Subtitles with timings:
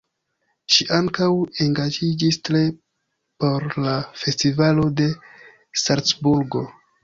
[0.75, 1.27] Ŝi ankaŭ
[1.65, 2.63] engaĝiĝis tre
[3.45, 5.11] por la Festivalo de
[5.87, 6.69] Salcburgo.